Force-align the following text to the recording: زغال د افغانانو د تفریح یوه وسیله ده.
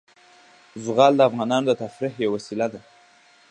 زغال 0.83 1.13
د 1.17 1.21
افغانانو 1.29 1.67
د 1.67 1.71
تفریح 1.81 2.13
یوه 2.23 2.33
وسیله 2.35 2.67
ده. 2.73 2.79